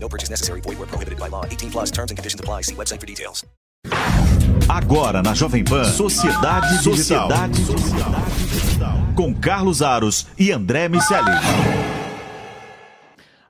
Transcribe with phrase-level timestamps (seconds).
[0.00, 0.60] No purchase necessary.
[0.62, 1.44] Void where prohibited by law.
[1.44, 2.62] 18 plus terms and conditions apply.
[2.62, 3.44] See website for details.
[4.68, 6.94] Agora na Jovem Pan, Sociedade Digital.
[6.94, 8.92] Sociedade Digital.
[9.16, 11.97] Com Carlos Aros e André Miceli.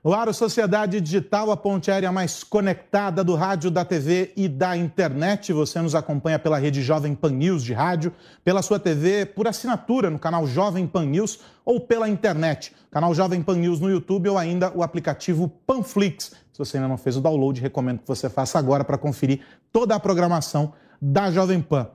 [0.01, 4.77] O Aro Sociedade Digital, a ponte aérea mais conectada do rádio, da TV e da
[4.77, 5.51] internet.
[5.51, 10.09] Você nos acompanha pela rede Jovem Pan News de rádio, pela sua TV, por assinatura
[10.09, 14.37] no canal Jovem Pan News ou pela internet, canal Jovem Pan News no YouTube ou
[14.37, 16.31] ainda o aplicativo Panflix.
[16.53, 19.95] Se você ainda não fez o download, recomendo que você faça agora para conferir toda
[19.95, 20.71] a programação
[21.01, 21.89] da Jovem Pan.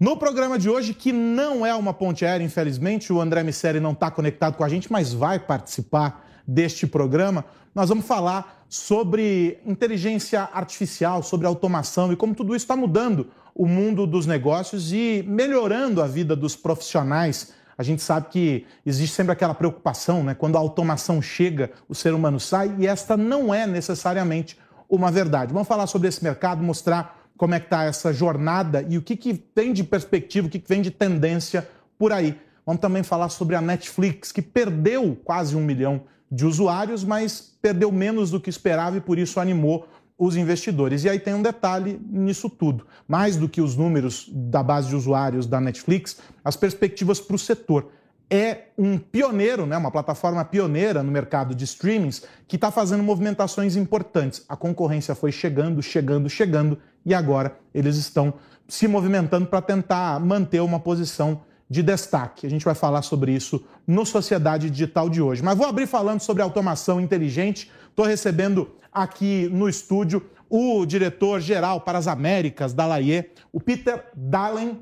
[0.00, 3.92] No programa de hoje, que não é uma ponte aérea, infelizmente, o André Misseri não
[3.92, 10.48] está conectado com a gente, mas vai participar deste programa, nós vamos falar sobre inteligência
[10.52, 16.02] artificial, sobre automação e como tudo isso está mudando o mundo dos negócios e melhorando
[16.02, 17.52] a vida dos profissionais.
[17.76, 20.34] A gente sabe que existe sempre aquela preocupação, né?
[20.34, 25.52] Quando a automação chega, o ser humano sai, e esta não é necessariamente uma verdade.
[25.52, 29.16] Vamos falar sobre esse mercado, mostrar como é que está essa jornada e o que,
[29.16, 32.38] que tem de perspectiva, o que, que vem de tendência por aí.
[32.64, 37.90] Vamos também falar sobre a Netflix, que perdeu quase um milhão de usuários, mas perdeu
[37.92, 39.86] menos do que esperava e por isso animou
[40.18, 41.04] os investidores.
[41.04, 44.96] E aí tem um detalhe nisso tudo: mais do que os números da base de
[44.96, 47.90] usuários da Netflix, as perspectivas para o setor.
[48.30, 53.76] É um pioneiro, né, uma plataforma pioneira no mercado de streamings que está fazendo movimentações
[53.76, 54.44] importantes.
[54.48, 58.34] A concorrência foi chegando, chegando, chegando e agora eles estão
[58.66, 61.42] se movimentando para tentar manter uma posição
[61.74, 62.46] de destaque.
[62.46, 65.42] A gente vai falar sobre isso no Sociedade Digital de hoje.
[65.42, 67.70] Mas vou abrir falando sobre automação inteligente.
[67.90, 74.80] Estou recebendo aqui no estúdio o diretor-geral para as Américas da Laie, o Peter Dalen.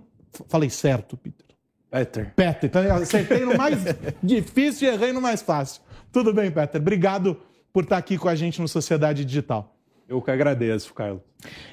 [0.49, 1.47] Falei certo, Peter.
[1.91, 2.33] Peter.
[2.37, 2.65] Peter.
[2.65, 3.79] Então eu acertei no mais
[4.23, 5.81] difícil e errei no mais fácil.
[6.13, 6.81] Tudo bem, Peter.
[6.81, 7.39] Obrigado
[7.73, 9.75] por estar aqui com a gente no Sociedade Digital.
[10.07, 11.23] Eu que agradeço, Carlos.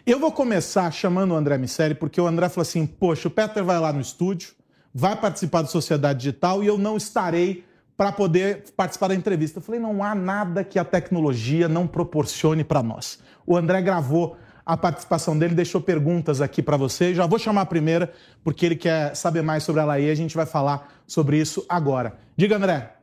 [0.05, 3.63] Eu vou começar chamando o André Misseri, porque o André falou assim: Poxa, o Peter
[3.65, 4.53] vai lá no estúdio,
[4.99, 7.63] vai participar do Sociedade Digital e eu não estarei
[7.95, 9.59] para poder participar da entrevista.
[9.59, 13.19] Eu falei, não há nada que a tecnologia não proporcione para nós.
[13.47, 17.15] O André gravou a participação dele, deixou perguntas aqui para você.
[17.15, 18.11] Já vou chamar a primeira,
[18.43, 22.17] porque ele quer saber mais sobre ela e a gente vai falar sobre isso agora.
[22.35, 22.93] Diga, André.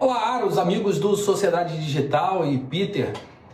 [0.00, 3.12] Olá, os amigos do Sociedade Digital e Peter.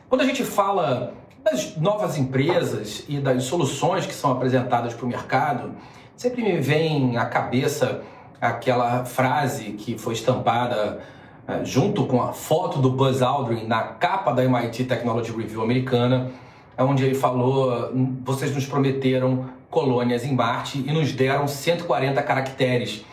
[0.09, 1.13] Quando a gente fala
[1.45, 5.75] das novas empresas e das soluções que são apresentadas para o mercado,
[6.19, 8.03] sempre me vem à cabeça
[8.41, 11.01] aquela frase que foi estampada
[11.49, 16.33] uh, junto com a foto do Buzz Aldrin na capa da MIT Technology Review americana,
[16.77, 17.93] onde ele falou:
[18.25, 23.05] vocês nos prometeram colônias em Marte e nos deram 140 caracteres.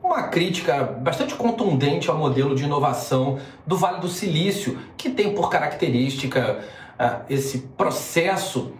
[0.00, 5.50] Uma crítica bastante contundente ao modelo de inovação do Vale do Silício, que tem por
[5.50, 6.60] característica
[6.94, 8.72] uh, esse processo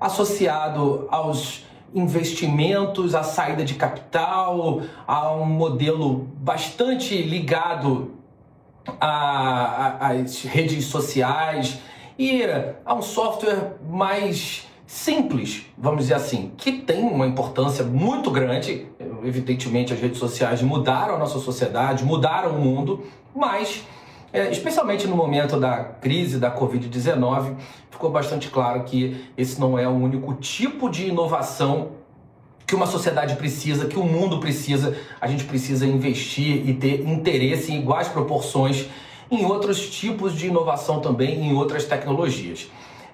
[0.00, 8.14] associado aos investimentos, a saída de capital, a um modelo bastante ligado
[9.00, 11.78] às redes sociais
[12.18, 12.42] e
[12.84, 18.86] a um software mais simples, vamos dizer assim, que tem uma importância muito grande.
[19.22, 23.84] Evidentemente, as redes sociais mudaram a nossa sociedade, mudaram o mundo, mas
[24.32, 27.56] é, especialmente no momento da crise da Covid-19,
[27.90, 31.92] ficou bastante claro que esse não é o único tipo de inovação
[32.66, 34.96] que uma sociedade precisa, que o mundo precisa.
[35.20, 38.86] A gente precisa investir e ter interesse em iguais proporções
[39.28, 42.70] em outros tipos de inovação também, em outras tecnologias.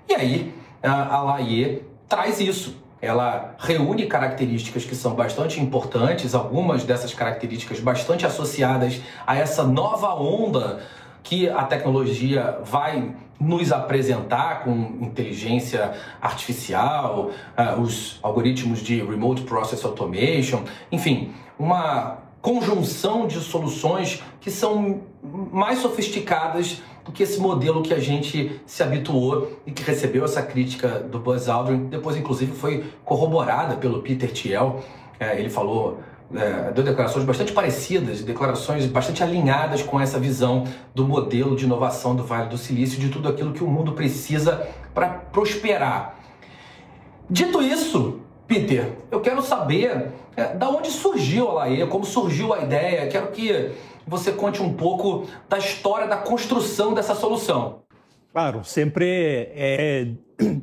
[0.08, 2.76] E aí, a Laie traz isso.
[3.00, 10.14] Ela reúne características que são bastante importantes, algumas dessas características bastante associadas a essa nova
[10.14, 10.82] onda
[11.26, 14.70] que a tecnologia vai nos apresentar com
[15.00, 15.92] inteligência
[16.22, 25.02] artificial, uh, os algoritmos de Remote Process Automation, enfim, uma conjunção de soluções que são
[25.52, 30.42] mais sofisticadas do que esse modelo que a gente se habituou e que recebeu essa
[30.42, 34.80] crítica do Buzz Aldrin, depois inclusive foi corroborada pelo Peter Thiel.
[35.20, 35.98] Uh, ele falou
[36.34, 40.64] é, deu declarações bastante parecidas, declarações bastante alinhadas com essa visão
[40.94, 44.68] do modelo de inovação do Vale do Silício, de tudo aquilo que o mundo precisa
[44.92, 46.16] para prosperar.
[47.30, 52.62] Dito isso, Peter, eu quero saber é, da onde surgiu a Laê, como surgiu a
[52.62, 53.08] ideia.
[53.08, 53.72] Quero que
[54.06, 57.82] você conte um pouco da história da construção dessa solução.
[58.32, 60.08] Claro, sempre é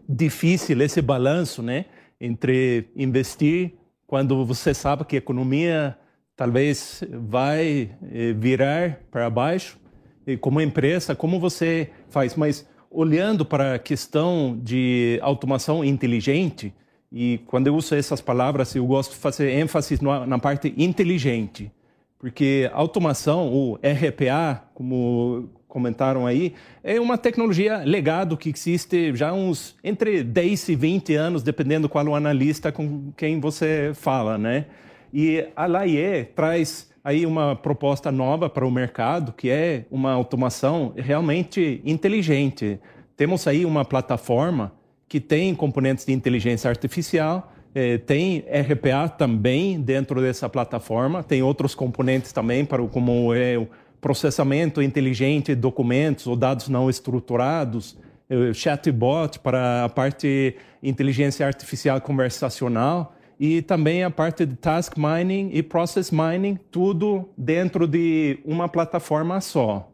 [0.07, 1.85] difícil esse balanço, né,
[2.19, 3.73] entre investir
[4.13, 5.97] quando você sabe que a economia
[6.35, 9.79] talvez vai eh, virar para baixo,
[10.27, 12.35] e como empresa, como você faz?
[12.35, 16.71] Mas olhando para a questão de automação inteligente,
[17.11, 21.71] e quando eu uso essas palavras, eu gosto de fazer ênfase na parte inteligente,
[22.19, 26.53] porque automação, o RPA, como comentaram aí,
[26.83, 32.05] é uma tecnologia legado que existe já uns entre 10 e 20 anos, dependendo qual
[32.05, 34.67] o analista com quem você fala, né?
[35.11, 40.93] E a LAIE traz aí uma proposta nova para o mercado, que é uma automação
[40.95, 42.79] realmente inteligente.
[43.17, 44.71] Temos aí uma plataforma
[45.09, 51.73] que tem componentes de inteligência artificial, eh, tem RPA também dentro dessa plataforma, tem outros
[51.73, 53.67] componentes também, para como é o
[54.03, 57.97] processamento inteligente de documentos ou dados não estruturados,
[58.29, 65.51] eh, chatbot para a parte inteligência artificial conversacional e também a parte de task mining
[65.53, 69.89] e process mining, tudo dentro de uma plataforma só.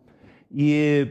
[0.52, 1.10] E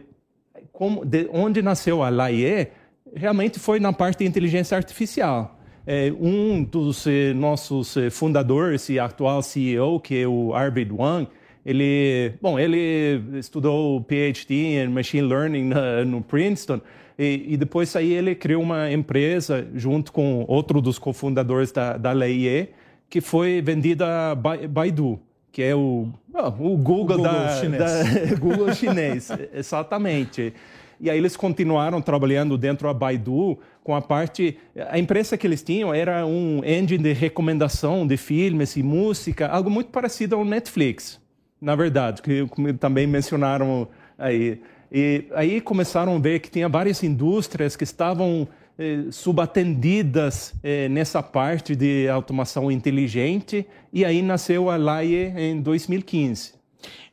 [0.73, 2.69] como, de onde nasceu a LAIE
[3.15, 5.56] realmente foi na parte de inteligência artificial.
[5.87, 11.29] É, um dos eh, nossos eh, fundadores e atual CEO, que é o Arvid Wang,
[11.69, 16.81] ele, bom, ele estudou PhD em Machine Learning na, no Princeton
[17.19, 22.12] e, e, depois aí ele criou uma empresa junto com outro dos cofundadores da, da
[22.12, 22.70] LEIE
[23.11, 25.20] que foi vendida a Baidu,
[25.53, 27.79] que é o, o Google, o Google da, chinês.
[27.79, 30.55] Da, Google chinês, exatamente.
[30.99, 34.56] E aí eles continuaram trabalhando dentro da Baidu com a parte...
[34.88, 39.69] A empresa que eles tinham era um engine de recomendação de filmes e música, algo
[39.69, 41.21] muito parecido ao Netflix
[41.61, 42.47] na verdade, que
[42.79, 43.89] também mencionaram
[44.19, 44.61] aí.
[44.91, 51.23] E aí começaram a ver que tinha várias indústrias que estavam eh, subatendidas eh, nessa
[51.23, 56.55] parte de automação inteligente, e aí nasceu a LAIE em 2015.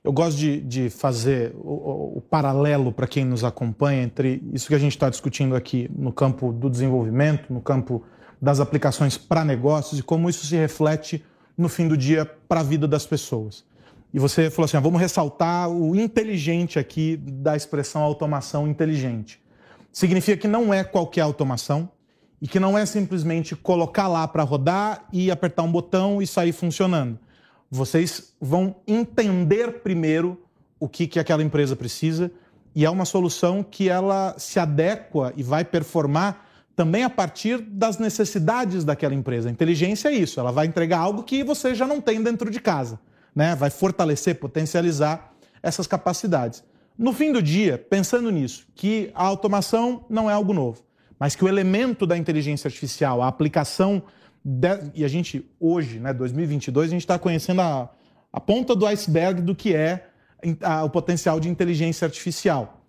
[0.03, 4.75] Eu gosto de, de fazer o, o paralelo para quem nos acompanha entre isso que
[4.75, 8.03] a gente está discutindo aqui no campo do desenvolvimento, no campo
[8.39, 11.25] das aplicações para negócios e como isso se reflete
[11.57, 13.65] no fim do dia para a vida das pessoas.
[14.15, 19.41] E você falou assim: ah, vamos ressaltar o inteligente aqui da expressão automação inteligente.
[19.91, 21.89] Significa que não é qualquer automação
[22.41, 26.53] e que não é simplesmente colocar lá para rodar e apertar um botão e sair
[26.53, 27.19] funcionando.
[27.69, 30.41] Vocês vão entender primeiro
[30.79, 32.31] o que, que aquela empresa precisa
[32.73, 37.97] e é uma solução que ela se adequa e vai performar também a partir das
[37.97, 39.49] necessidades daquela empresa.
[39.49, 42.61] A inteligência é isso, ela vai entregar algo que você já não tem dentro de
[42.61, 42.97] casa
[43.35, 43.55] né?
[43.55, 46.63] vai fortalecer, potencializar essas capacidades.
[46.97, 50.83] No fim do dia, pensando nisso, que a automação não é algo novo,
[51.19, 54.01] mas que o elemento da inteligência artificial, a aplicação,
[54.43, 57.89] de, e a gente hoje, né, 2022, a gente está conhecendo a,
[58.31, 60.07] a ponta do iceberg do que é
[60.61, 62.81] a, o potencial de inteligência artificial.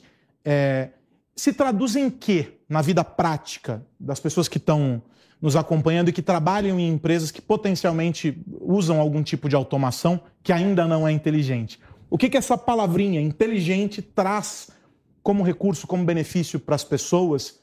[0.44, 0.90] É,
[1.34, 5.02] se traduz em quê na vida prática das pessoas que estão
[5.40, 10.52] nos acompanhando e que trabalham em empresas que potencialmente usam algum tipo de automação que
[10.52, 11.78] ainda não é inteligente.
[12.08, 14.70] O que, que essa palavrinha inteligente traz
[15.22, 17.60] como recurso, como benefício para as pessoas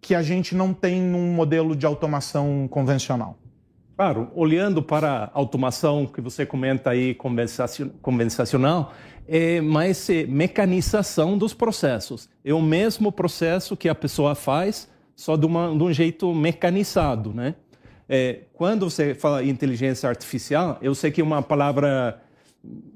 [0.00, 3.38] que a gente não tem num modelo de automação convencional?
[3.96, 7.16] Claro, olhando para a automação que você comenta aí
[8.02, 8.92] convencional,
[9.26, 12.28] é mais mecanização dos processos.
[12.44, 17.32] É o mesmo processo que a pessoa faz, só de, uma, de um jeito mecanizado,
[17.32, 17.54] né?
[18.08, 22.22] É, quando você fala inteligência artificial, eu sei que é uma palavra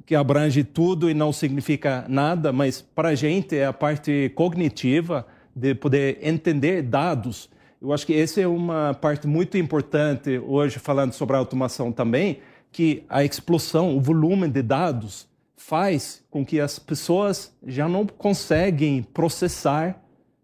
[0.06, 5.26] que abrange tudo e não significa nada, mas para a gente é a parte cognitiva
[5.54, 7.50] de poder entender dados.
[7.80, 12.40] Eu acho que essa é uma parte muito importante hoje, falando sobre a automação também,
[12.70, 19.02] que a explosão, o volume de dados faz com que as pessoas já não conseguem
[19.02, 20.02] processar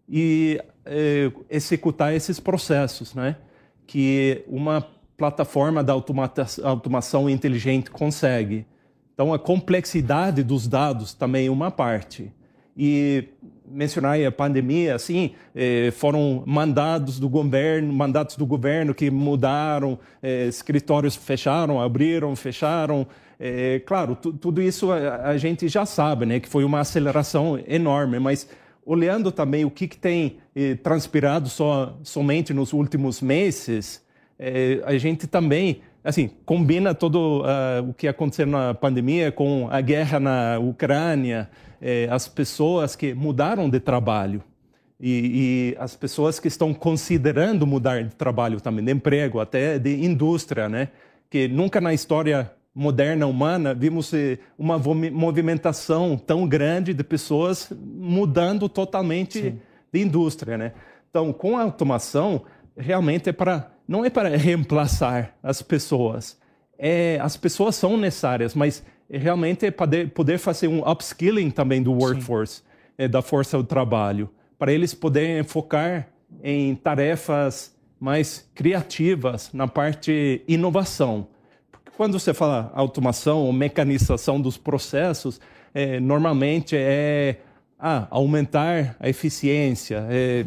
[0.09, 3.35] e eh, executar esses processos, né?
[3.85, 4.85] Que uma
[5.17, 8.65] plataforma da automação inteligente consegue.
[9.13, 12.31] Então, a complexidade dos dados também é uma parte.
[12.77, 13.29] E
[13.67, 20.45] mencionar a pandemia, assim, eh, foram mandados do governo, mandatos do governo que mudaram, eh,
[20.47, 23.07] escritórios fecharam, abriram, fecharam.
[23.85, 28.49] Claro, tudo isso a, a, gente já sabe, né, que foi uma aceleração enorme, mas
[28.87, 30.37] olhando também o que, que tem
[30.81, 34.01] transpirado só, somente nos últimos meses,
[34.85, 40.21] a gente também assim, combina todo uh, o que aconteceu na pandemia com a guerra
[40.21, 41.49] na Ucrânia,
[41.81, 44.41] eh, as pessoas que mudaram de trabalho
[44.99, 50.03] e, e, as pessoas que estão considerando mudar de trabalho também, de emprego, até de
[50.05, 50.87] indústria, né?
[51.29, 58.69] Que nunca na história moderna humana vimos eh, uma movimentação tão grande de pessoas mudando
[58.69, 59.59] totalmente Sim.
[59.91, 60.73] de indústria, né?
[61.09, 62.43] Então, com a automação,
[62.77, 66.37] realmente é para não é para reemplaçar as pessoas.
[66.77, 71.91] É, as pessoas são necessárias, mas realmente é poder, poder fazer um upskilling também do
[71.91, 72.61] workforce,
[72.95, 74.29] é, da força do trabalho,
[74.59, 76.09] para eles poderem focar
[76.43, 81.27] em tarefas mais criativas na parte inovação.
[81.97, 85.41] Quando você fala automação ou mecanização dos processos,
[85.73, 87.37] é, normalmente é
[87.79, 90.05] ah, aumentar a eficiência.
[90.07, 90.45] É,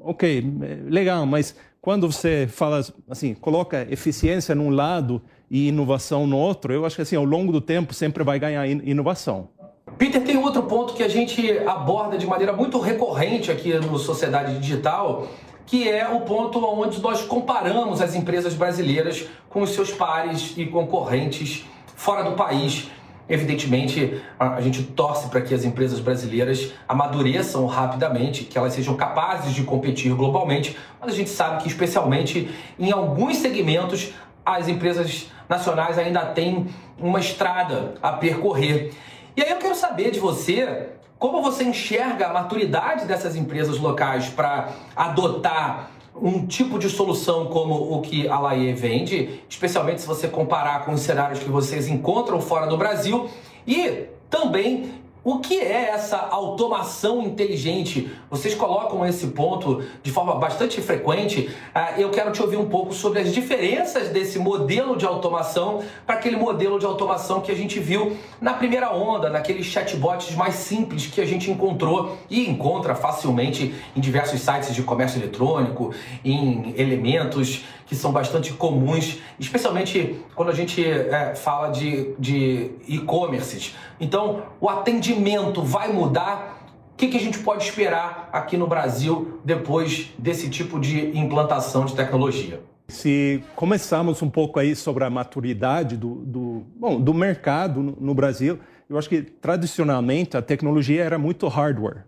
[0.00, 0.42] ok,
[0.86, 6.86] legal, mas quando você fala assim, coloca eficiência num lado e inovação no outro, eu
[6.86, 9.50] acho que assim, ao longo do tempo sempre vai ganhar inovação.
[9.98, 14.58] Peter, tem outro ponto que a gente aborda de maneira muito recorrente aqui no Sociedade
[14.58, 15.28] Digital,
[15.66, 20.66] que é o ponto onde nós comparamos as empresas brasileiras com os seus pares e
[20.66, 21.64] concorrentes
[21.96, 22.90] fora do país.
[23.26, 29.54] Evidentemente, a gente torce para que as empresas brasileiras amadureçam rapidamente, que elas sejam capazes
[29.54, 34.12] de competir globalmente, mas a gente sabe que, especialmente em alguns segmentos,
[34.44, 36.66] as empresas nacionais ainda têm
[36.98, 38.92] uma estrada a percorrer.
[39.34, 40.90] E aí eu quero saber de você
[41.24, 47.94] como você enxerga a maturidade dessas empresas locais para adotar um tipo de solução como
[47.94, 52.42] o que a Laie vende, especialmente se você comparar com os cenários que vocês encontram
[52.42, 53.30] fora do Brasil,
[53.66, 54.92] e também
[55.24, 58.12] o que é essa automação inteligente?
[58.34, 61.48] Vocês colocam esse ponto de forma bastante frequente.
[61.72, 66.16] Ah, eu quero te ouvir um pouco sobre as diferenças desse modelo de automação para
[66.16, 71.06] aquele modelo de automação que a gente viu na primeira onda, naqueles chatbots mais simples
[71.06, 77.62] que a gente encontrou e encontra facilmente em diversos sites de comércio eletrônico, em elementos
[77.86, 83.76] que são bastante comuns, especialmente quando a gente é, fala de e-commerces.
[84.00, 86.63] Então, o atendimento vai mudar.
[86.94, 91.84] O que, que a gente pode esperar aqui no Brasil depois desse tipo de implantação
[91.84, 92.60] de tecnologia?
[92.86, 98.14] Se começarmos um pouco aí sobre a maturidade do, do, bom, do mercado no, no
[98.14, 102.04] Brasil, eu acho que tradicionalmente a tecnologia era muito hardware,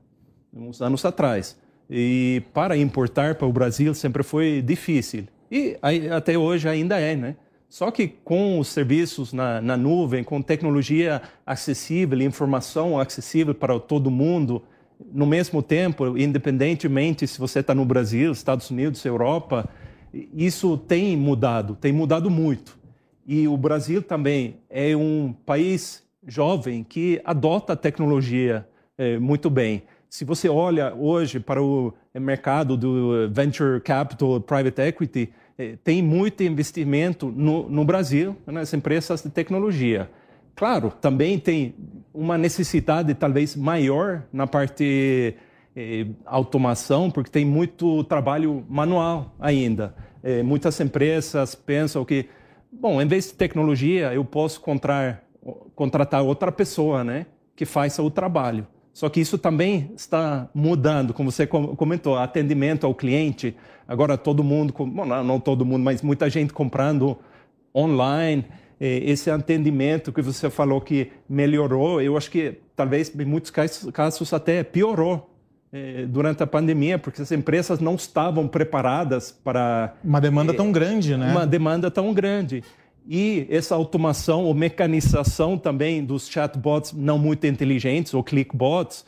[0.55, 1.59] uns anos atrás.
[1.91, 5.25] E para importar para o Brasil sempre foi difícil.
[5.51, 5.77] E
[6.15, 7.35] até hoje ainda é, né?
[7.69, 14.13] Só que com os serviços na, na nuvem, com tecnologia acessível, informação acessível para todo
[14.13, 14.63] mundo,
[15.13, 19.69] no mesmo tempo, independentemente se você está no Brasil, Estados Unidos, Europa,
[20.13, 22.79] isso tem mudado, tem mudado muito.
[23.27, 29.83] E o Brasil também é um país jovem que adota a tecnologia é, muito bem.
[30.09, 36.43] Se você olha hoje para o mercado do venture capital, private equity, eh, tem muito
[36.43, 40.09] investimento no, no Brasil nas empresas de tecnologia.
[40.57, 41.75] Claro, também tem
[42.15, 45.37] uma necessidade talvez maior na parte
[45.77, 49.95] eh, automação, porque tem muito trabalho manual ainda.
[50.25, 52.27] Eh, muitas empresas pensam que,
[52.73, 58.67] bom, em vez de tecnologia, eu posso contratar, outra pessoa, né, que faça o trabalho.
[58.95, 63.55] Só que isso também está mudando, como você comentou, atendimento ao cliente.
[63.87, 67.19] Agora todo mundo, bom, não todo mundo, mas muita gente comprando
[67.75, 68.47] online.
[68.79, 74.63] Esse atendimento que você falou que melhorou, eu acho que talvez em muitos casos até
[74.63, 75.31] piorou
[75.73, 81.17] eh, durante a pandemia, porque as empresas não estavam preparadas para uma demanda tão grande,
[81.17, 81.33] né?
[81.33, 82.63] Uma demanda tão grande.
[83.09, 89.05] E essa automação ou mecanização também dos chatbots não muito inteligentes ou clickbots,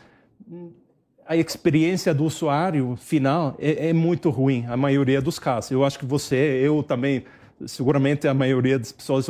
[1.27, 5.71] a experiência do usuário final é, é, muito ruim, a maioria dos casos.
[5.71, 7.25] Eu acho que você, eu também,
[7.67, 9.27] seguramente a maioria das pessoas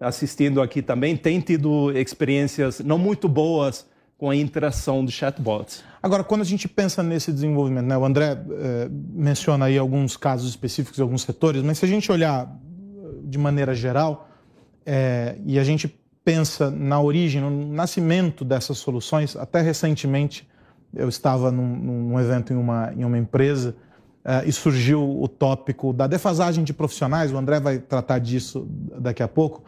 [0.00, 5.82] assistindo aqui também tem tido experiências não muito boas com a interação de chatbots.
[6.00, 10.48] Agora, quando a gente pensa nesse desenvolvimento, né, o André eh, menciona aí alguns casos
[10.48, 12.48] específicos, alguns setores, mas se a gente olhar
[13.24, 14.28] de maneira geral,
[14.86, 15.88] é, e a gente
[16.24, 20.48] pensa na origem, no nascimento dessas soluções, até recentemente
[20.94, 23.74] eu estava num, num evento em uma, em uma empresa
[24.24, 28.66] uh, e surgiu o tópico da defasagem de profissionais, o André vai tratar disso
[28.98, 29.62] daqui a pouco,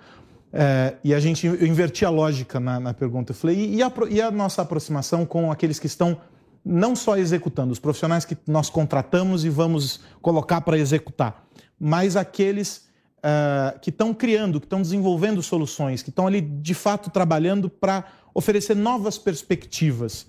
[0.52, 3.32] uh, e a gente eu inverti a lógica na, na pergunta.
[3.32, 6.18] Eu falei, e, e, a, e a nossa aproximação com aqueles que estão
[6.64, 11.46] não só executando, os profissionais que nós contratamos e vamos colocar para executar,
[11.78, 17.10] mas aqueles uh, que estão criando, que estão desenvolvendo soluções, que estão ali de fato
[17.10, 20.26] trabalhando para oferecer novas perspectivas.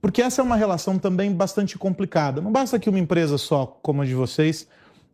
[0.00, 2.40] Porque essa é uma relação também bastante complicada.
[2.40, 4.66] Não basta que uma empresa só, como a de vocês,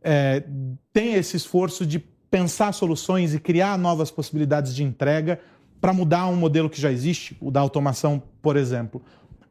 [0.02, 0.44] é,
[0.92, 5.40] tenha esse esforço de pensar soluções e criar novas possibilidades de entrega
[5.80, 9.02] para mudar um modelo que já existe, o da automação, por exemplo.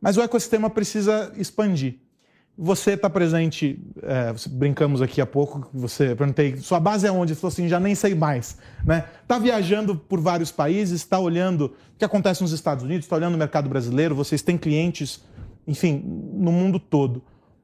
[0.02, 2.00] Mas o ecossistema precisa expandir.
[2.56, 7.34] Você está presente, é, brincamos aqui há pouco, você perguntei, sua base é onde?
[7.34, 8.58] Ele falou assim, já nem sei mais.
[8.80, 9.06] Está né?
[9.28, 13.34] Tá viajando por vários países, está olhando o que acontece nos Estados Unidos, está olhando
[13.34, 15.24] o mercado brasileiro, vocês têm clientes,
[15.66, 17.24] enfim, no mundo todo.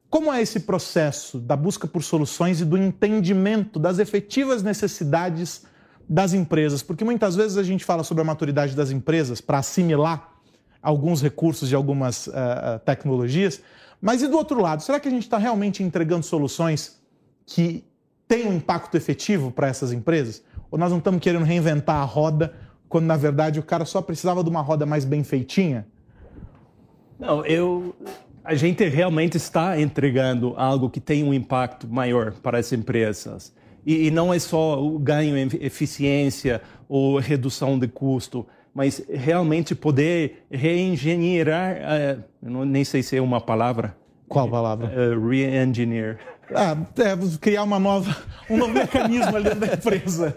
[0.10, 5.66] Como é esse processo da busca por soluções e do entendimento das efetivas necessidades
[6.10, 6.82] das empresas?
[6.82, 10.34] Porque muitas vezes a gente fala sobre a maturidade das empresas para assimilar
[10.82, 13.62] alguns recursos de algumas uh, tecnologias,
[14.02, 17.02] mas e do outro lado, será que a gente está realmente entregando soluções
[17.46, 17.84] que
[18.28, 20.44] têm um impacto efetivo para essas empresas?
[20.72, 22.54] Ou nós não estamos querendo reinventar a roda
[22.88, 25.88] quando na verdade o cara só precisava de uma roda mais bem feitinha?
[27.20, 27.96] Não, eu
[28.44, 33.54] a gente realmente está entregando algo que tem um impacto maior para as empresas.
[33.86, 39.74] E, e não é só o ganho em eficiência ou redução de custo, mas realmente
[39.76, 43.96] poder reengenheirar, uh, não, nem sei se é uma palavra.
[44.28, 44.88] Qual palavra?
[44.88, 46.20] Uh, re-engineer.
[46.54, 48.16] Ah, é, criar uma nova,
[48.50, 50.36] um novo mecanismo ali dentro da empresa.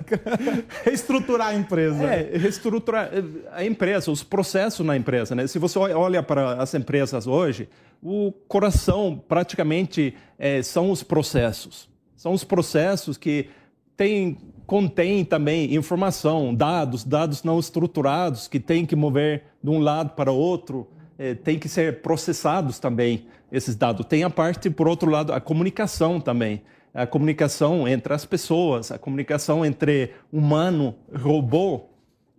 [0.85, 2.05] reestruturar a empresa.
[2.05, 5.35] É, reestruturar eh, a empresa, os processos na empresa.
[5.35, 5.47] Né?
[5.47, 7.69] Se você olha para as empresas hoje,
[8.03, 11.89] o coração praticamente é, são os processos.
[12.15, 13.49] São os processos que
[13.97, 20.11] têm contém também informação, dados, dados não estruturados que tem que mover de um lado
[20.11, 20.88] para outro,
[21.19, 24.07] é, tem que ser processados também esses dados.
[24.07, 26.62] Tem a parte, por outro lado, a comunicação também.
[26.95, 31.85] A comunicação entre as pessoas, a comunicação entre humano, robô.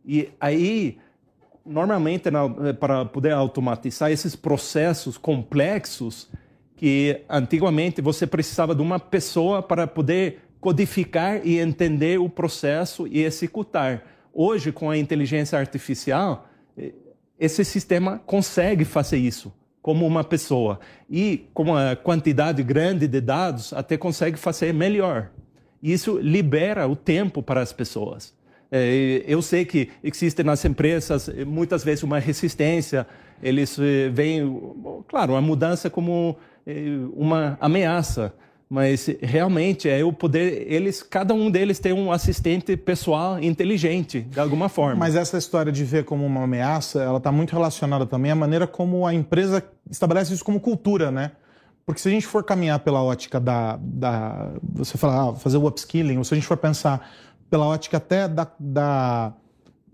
[0.06, 0.98] E aí,
[1.66, 2.30] normalmente,
[2.80, 6.30] para poder automatizar esses processos complexos,
[6.76, 13.22] que antigamente você precisava de uma pessoa para poder codificar e entender o processo e
[13.22, 14.02] executar.
[14.34, 16.48] Hoje, com a inteligência artificial,
[16.78, 16.94] eh,
[17.38, 20.80] esse sistema consegue fazer isso como uma pessoa.
[21.10, 25.32] E com uma quantidade grande de dados, até consegue fazer melhor.
[25.84, 28.34] Isso libera o tempo para as pessoas.
[28.72, 33.06] Eh, eu sei que existe nas empresas eh, muitas vezes uma resistência,
[33.42, 33.78] eles
[34.14, 34.42] veem,
[35.10, 36.38] claro, a mudança como
[37.14, 38.34] uma ameaça
[38.74, 44.40] mas realmente é o poder eles cada um deles tem um assistente pessoal inteligente de
[44.40, 44.96] alguma forma.
[44.96, 48.66] Mas essa história de ver como uma ameaça ela está muito relacionada também à maneira
[48.66, 51.34] como a empresa estabelece isso como cultura né?
[51.86, 55.68] Porque se a gente for caminhar pela ótica da, da você falar ah, fazer o
[55.68, 57.08] upskilling ou se a gente for pensar
[57.52, 59.34] pela ótica até da, da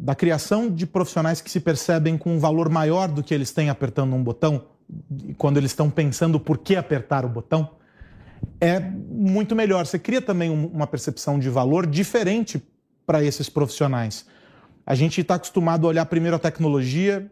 [0.01, 3.69] da criação de profissionais que se percebem com um valor maior do que eles têm
[3.69, 4.63] apertando um botão
[5.37, 7.77] quando eles estão pensando por que apertar o botão
[8.59, 9.85] é muito melhor.
[9.85, 12.61] Você cria também uma percepção de valor diferente
[13.05, 14.25] para esses profissionais.
[14.85, 17.31] A gente está acostumado a olhar primeiro a tecnologia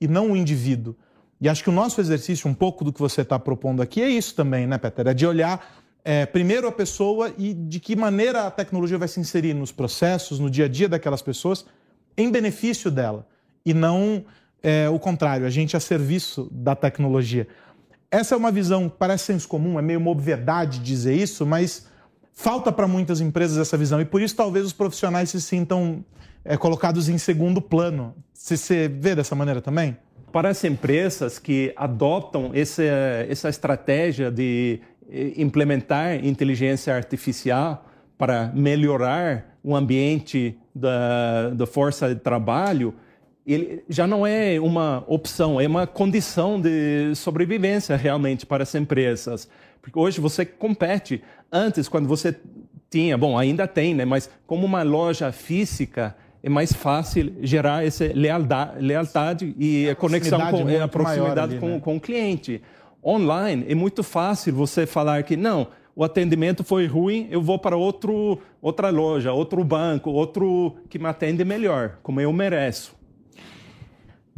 [0.00, 0.96] e não o indivíduo.
[1.40, 4.08] E acho que o nosso exercício, um pouco do que você está propondo aqui, é
[4.08, 5.06] isso também, né, Peter?
[5.06, 9.20] É de olhar é, primeiro a pessoa e de que maneira a tecnologia vai se
[9.20, 11.64] inserir nos processos, no dia a dia daquelas pessoas,
[12.16, 13.26] em benefício dela.
[13.64, 14.24] E não
[14.62, 17.46] é, o contrário, a gente a serviço da tecnologia.
[18.10, 21.86] Essa é uma visão, parece senso comum, é meio uma obviedade dizer isso, mas
[22.32, 24.00] falta para muitas empresas essa visão.
[24.00, 26.02] E por isso talvez os profissionais se sintam
[26.42, 28.14] é, colocados em segundo plano.
[28.32, 29.96] Se você vê dessa maneira também?
[30.32, 32.82] Para as empresas que adoptam essa,
[33.28, 42.20] essa estratégia de eh, implementar inteligência artificial para melhorar o ambiente da, da força de
[42.20, 42.94] trabalho,
[43.54, 49.48] ele já não é uma opção, é uma condição de sobrevivência realmente para as empresas.
[49.80, 51.22] Porque hoje você compete.
[51.50, 52.36] Antes, quando você
[52.90, 54.04] tinha, bom, ainda tem, né?
[54.04, 60.38] Mas como uma loja física, é mais fácil gerar essa lealdade, lealdade e a conexão
[60.50, 61.80] com a proximidade ali, com, né?
[61.80, 62.62] com o cliente.
[63.04, 67.76] Online é muito fácil você falar que não, o atendimento foi ruim, eu vou para
[67.76, 72.97] outro, outra loja, outro banco, outro que me atende melhor, como eu mereço.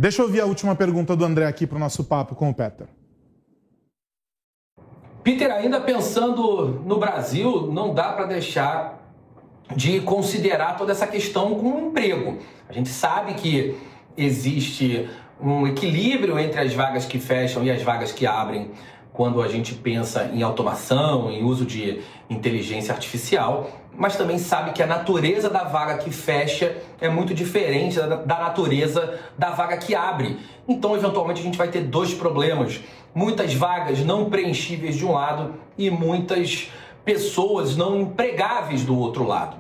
[0.01, 2.55] Deixa eu ouvir a última pergunta do André aqui para o nosso papo com o
[2.55, 2.87] Peter.
[5.23, 8.99] Peter, ainda pensando no Brasil, não dá para deixar
[9.77, 12.39] de considerar toda essa questão com o emprego.
[12.67, 13.77] A gente sabe que
[14.17, 15.07] existe
[15.39, 18.71] um equilíbrio entre as vagas que fecham e as vagas que abrem
[19.21, 24.83] quando a gente pensa em automação, em uso de inteligência artificial, mas também sabe que
[24.83, 30.39] a natureza da vaga que fecha é muito diferente da, natureza da vaga que abre.
[30.67, 32.81] Então, eventualmente, a gente vai ter dois problemas:
[33.15, 36.71] muitas vagas não preenchíveis de um lado e muitas
[37.05, 39.59] pessoas não empregáveis do outro lado.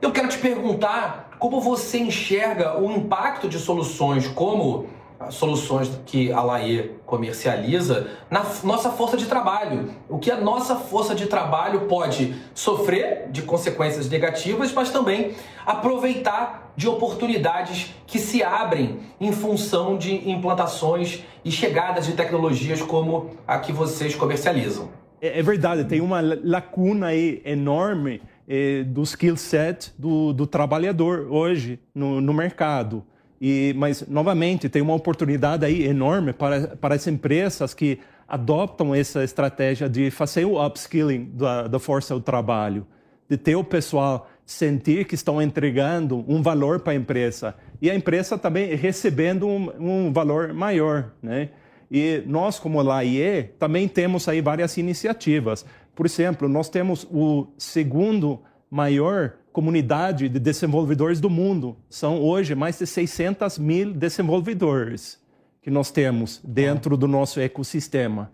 [0.00, 4.86] Eu quero te perguntar como você enxerga o impacto de soluções como
[5.30, 9.90] soluções que a Laie comercializa na nossa força de trabalho.
[10.08, 16.72] O que a nossa força de trabalho pode sofrer de consequências negativas, mas também aproveitar
[16.76, 23.58] de oportunidades que se abrem em função de implantações e chegadas de tecnologias como a
[23.58, 24.88] que vocês comercializam.
[25.20, 31.28] É, é verdade, tem uma lacuna aí enorme eh, do skill set do, do trabalhador
[31.30, 33.04] hoje no, no mercado.
[33.46, 39.22] E, mas, novamente, tem uma oportunidade aí enorme para, para as empresas que adoptam essa
[39.22, 42.86] estratégia de fazer o upskilling da, da força do trabalho,
[43.28, 47.94] de ter o pessoal sentir que estão entregando um valor para a empresa e a
[47.94, 51.50] empresa também recebendo um, um valor maior, né?
[51.90, 55.66] E nós, como LAIE, também temos aí várias iniciativas.
[55.94, 61.76] Por exemplo, nós temos o segundo maior comunidade de desenvolvedores do mundo.
[61.88, 65.16] São hoje mais de 600 mil desenvolvedores
[65.62, 68.32] que nós temos dentro do nosso ecossistema.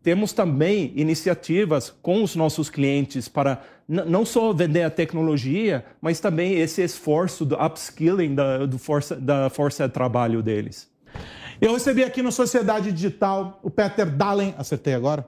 [0.00, 6.54] Temos também iniciativas com os nossos clientes para não só vender a tecnologia, mas também
[6.54, 10.88] esse esforço do upskilling da, do força, da força de trabalho deles.
[11.60, 15.26] Eu recebi aqui no Sociedade Digital o Peter Dalen, acertei agora?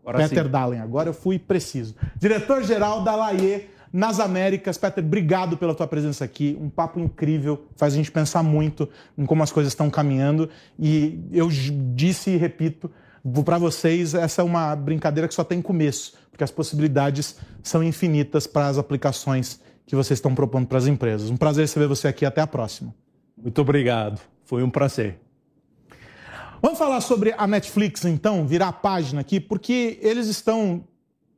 [0.00, 0.50] agora Peter sim.
[0.50, 1.96] Dalen, agora eu fui preciso.
[2.16, 4.78] Diretor-geral da Laie nas Américas.
[4.78, 6.56] Peter, obrigado pela tua presença aqui.
[6.60, 10.48] Um papo incrível, faz a gente pensar muito em como as coisas estão caminhando.
[10.78, 11.48] E eu
[11.94, 12.90] disse e repito
[13.44, 18.46] para vocês, essa é uma brincadeira que só tem começo, porque as possibilidades são infinitas
[18.46, 21.30] para as aplicações que vocês estão propondo para as empresas.
[21.30, 22.24] Um prazer receber você aqui.
[22.24, 22.94] Até a próxima.
[23.36, 24.20] Muito obrigado.
[24.44, 25.18] Foi um prazer.
[26.60, 30.84] Vamos falar sobre a Netflix, então, virar a página aqui, porque eles estão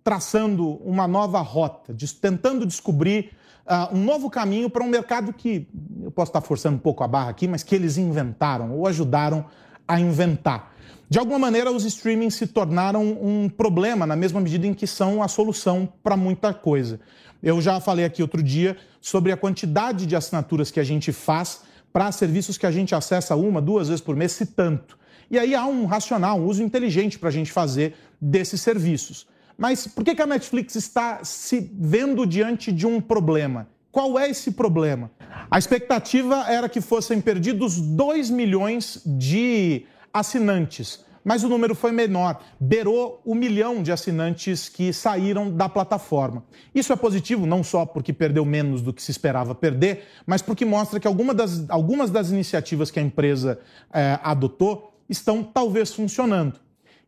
[0.03, 3.31] traçando uma nova rota, tentando descobrir
[3.67, 5.69] uh, um novo caminho para um mercado que,
[6.03, 9.45] eu posso estar forçando um pouco a barra aqui, mas que eles inventaram ou ajudaram
[9.87, 10.73] a inventar.
[11.09, 15.23] De alguma maneira, os streamings se tornaram um problema, na mesma medida em que são
[15.23, 17.01] a solução para muita coisa.
[17.43, 21.63] Eu já falei aqui outro dia sobre a quantidade de assinaturas que a gente faz
[21.93, 24.97] para serviços que a gente acessa uma, duas vezes por mês, se tanto.
[25.29, 29.27] E aí há um racional, um uso inteligente para a gente fazer desses serviços.
[29.61, 33.69] Mas por que, que a Netflix está se vendo diante de um problema?
[33.93, 35.11] Qual é esse problema?
[35.51, 42.43] A expectativa era que fossem perdidos 2 milhões de assinantes, mas o número foi menor,
[42.59, 46.43] beirou o milhão de assinantes que saíram da plataforma.
[46.75, 50.65] Isso é positivo não só porque perdeu menos do que se esperava perder, mas porque
[50.65, 53.61] mostra que alguma das, algumas das iniciativas que a empresa
[53.93, 56.59] é, adotou estão talvez funcionando.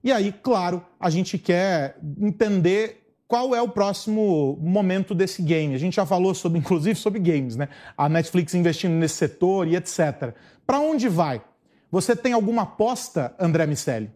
[0.02, 5.74] E aí, claro, a gente quer entender qual é o próximo momento desse game.
[5.74, 7.68] A gente já falou sobre, inclusive, sobre games, né?
[7.96, 10.34] A Netflix investindo nesse setor e etc.
[10.66, 11.40] Para onde vai?
[11.90, 14.10] Você tem alguma aposta, André Miceli?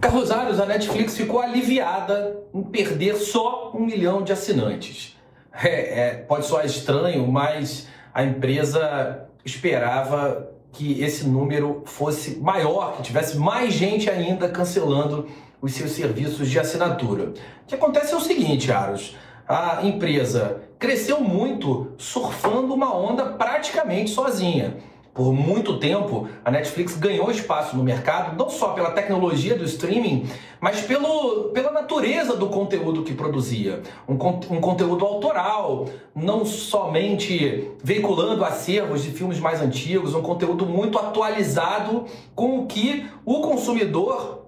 [0.00, 5.16] Carlos a Netflix ficou aliviada em perder só um milhão de assinantes.
[5.52, 13.02] É, é, pode soar estranho, mas a empresa esperava que esse número fosse maior, que
[13.02, 15.26] tivesse mais gente ainda cancelando
[15.60, 17.30] os seus serviços de assinatura.
[17.30, 19.16] O que acontece é o seguinte, Aros,
[19.48, 24.76] a empresa cresceu muito surfando uma onda praticamente sozinha.
[25.16, 30.26] Por muito tempo, a Netflix ganhou espaço no mercado, não só pela tecnologia do streaming,
[30.60, 33.80] mas pelo, pela natureza do conteúdo que produzia.
[34.06, 40.98] Um, um conteúdo autoral, não somente veiculando acervos de filmes mais antigos, um conteúdo muito
[40.98, 44.44] atualizado com o que o consumidor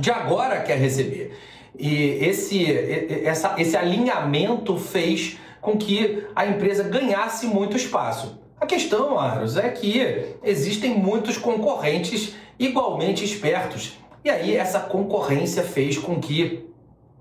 [0.00, 1.32] de agora quer receber.
[1.78, 2.66] E esse,
[3.24, 8.41] essa, esse alinhamento fez com que a empresa ganhasse muito espaço.
[8.62, 15.98] A questão, Aros, é que existem muitos concorrentes igualmente espertos E aí essa concorrência fez
[15.98, 16.64] com que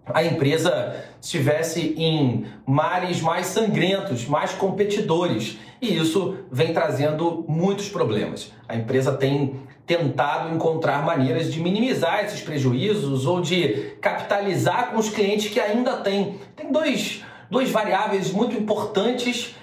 [0.05, 5.57] a empresa estivesse em mares mais sangrentos, mais competidores.
[5.81, 8.53] E isso vem trazendo muitos problemas.
[8.69, 15.09] A empresa tem tentado encontrar maneiras de minimizar esses prejuízos ou de capitalizar com os
[15.09, 16.39] clientes que ainda têm.
[16.55, 19.55] Tem dois, dois variáveis muito importantes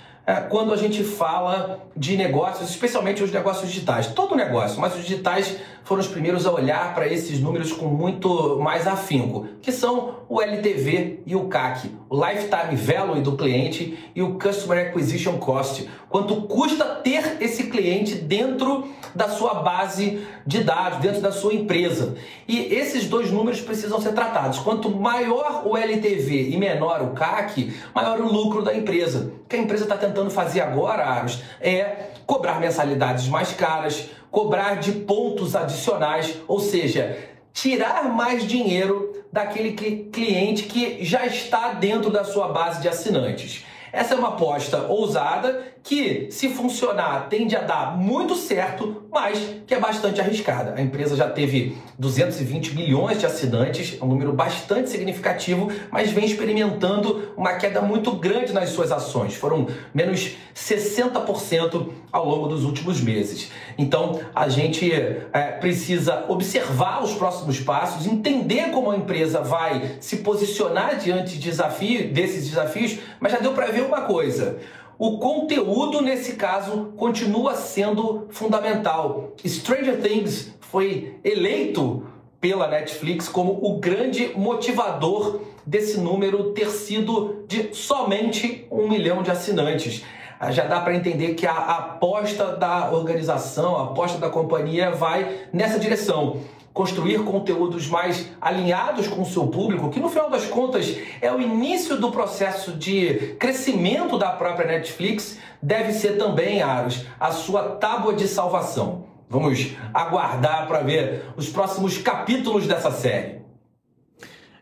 [0.51, 4.09] quando a gente fala de negócios, especialmente os negócios digitais.
[4.09, 5.57] Todo negócio, mas os digitais
[5.89, 10.43] foram os primeiros a olhar para esses números com muito mais afinco, que são o
[10.43, 15.89] LTV e o CAC, o Lifetime Value do cliente e o Customer Acquisition Cost.
[16.11, 22.17] Quanto custa ter esse cliente dentro da sua base de dados, dentro da sua empresa.
[22.47, 24.59] E esses dois números precisam ser tratados.
[24.59, 29.33] Quanto maior o LTV e menor o CAC, maior o lucro da empresa.
[29.43, 34.77] O que a empresa está tentando fazer agora, Aros, é cobrar mensalidades mais caras, cobrar
[34.77, 37.17] de pontos adicionais, ou seja,
[37.53, 43.65] tirar mais dinheiro daquele cliente que já está dentro da sua base de assinantes.
[43.93, 49.73] Essa é uma aposta ousada que, se funcionar, tende a dar muito certo, mas que
[49.73, 50.75] é bastante arriscada.
[50.77, 56.27] A empresa já teve 220 milhões de assinantes, é um número bastante significativo, mas vem
[56.27, 59.35] experimentando uma queda muito grande nas suas ações.
[59.35, 63.51] Foram menos 60% ao longo dos últimos meses.
[63.79, 70.19] Então, a gente é, precisa observar os próximos passos, entender como a empresa vai se
[70.19, 74.59] posicionar diante de desafio, desses desafios, mas já deu para ver uma coisa
[74.99, 79.33] o conteúdo nesse caso continua sendo fundamental.
[79.47, 82.05] Stranger Things foi eleito
[82.41, 89.31] pela Netflix como o grande motivador desse número ter sido de somente um milhão de
[89.31, 90.03] assinantes.
[90.41, 95.49] Ah, já dá para entender que a aposta da organização, a aposta da companhia vai
[95.53, 96.41] nessa direção
[96.73, 101.41] construir conteúdos mais alinhados com o seu público, que no final das contas é o
[101.41, 108.15] início do processo de crescimento da própria Netflix, deve ser também, Aros, a sua tábua
[108.15, 109.07] de salvação.
[109.29, 113.38] Vamos aguardar para ver os próximos capítulos dessa série.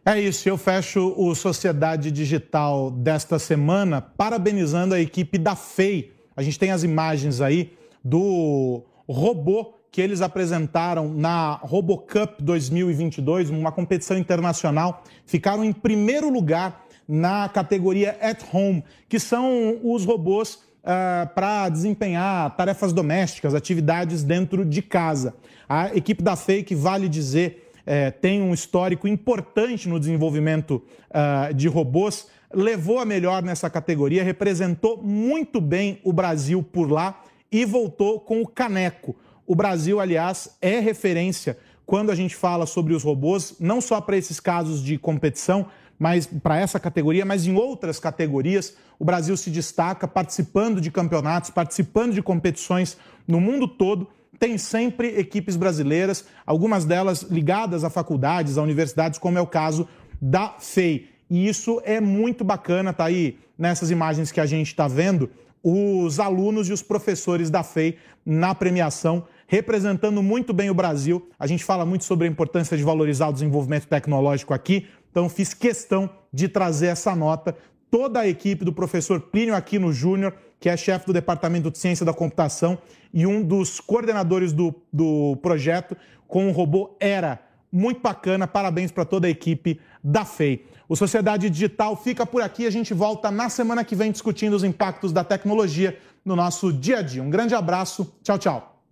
[0.09, 6.13] É isso, eu fecho o Sociedade Digital desta semana parabenizando a equipe da FEI.
[6.37, 7.73] A gente tem as imagens aí
[8.05, 16.87] do robô que eles apresentaram na RoboCup 2022, uma competição internacional, ficaram em primeiro lugar
[17.09, 24.23] na categoria At Home, que são os robôs uh, ah, para desempenhar tarefas domésticas, atividades
[24.23, 25.35] dentro de casa.
[25.69, 31.69] A equipe da Fake, vale dizer, eh, tem um histórico importante no desenvolvimento uh, de
[31.69, 38.19] robôs, levou a melhor nessa categoria, representou muito bem o Brasil por lá e voltou
[38.21, 39.15] com o caneco.
[39.47, 44.17] O Brasil, aliás, é referência quando a gente fala sobre os robôs, não só para
[44.17, 45.67] esses casos de competição,
[45.99, 51.51] mas para essa categoria, mas em outras categorias, o Brasil se destaca participando de campeonatos,
[51.51, 54.09] participando de competições no mundo todo.
[54.39, 59.89] Tem sempre equipes brasileiras, algumas delas ligadas a faculdades, a universidades, como é o caso
[60.21, 61.09] da FEI.
[61.29, 65.31] E isso é muito bacana, tá aí nessas imagens que a gente está vendo,
[65.63, 71.29] os alunos e os professores da FEI na premiação representando muito bem o Brasil.
[71.39, 75.55] A gente fala muito sobre a importância de valorizar o desenvolvimento tecnológico aqui, então fiz
[75.55, 77.57] questão de trazer essa nota.
[77.91, 82.05] Toda a equipe do professor Plínio Aquino Júnior, que é chefe do Departamento de Ciência
[82.05, 82.79] da Computação
[83.13, 87.41] e um dos coordenadores do, do projeto com o robô Era.
[87.71, 90.65] Muito bacana, parabéns para toda a equipe da FEI.
[90.89, 94.63] O Sociedade Digital fica por aqui, a gente volta na semana que vem discutindo os
[94.63, 97.23] impactos da tecnologia no nosso dia a dia.
[97.23, 98.83] Um grande abraço, tchau, tchau.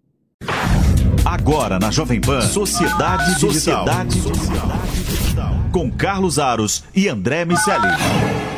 [1.25, 3.87] Agora na Jovem Pan, Sociedade Digital.
[3.87, 5.53] Sociedade Digital.
[5.73, 8.54] Com Carlos Aros e André Miceli.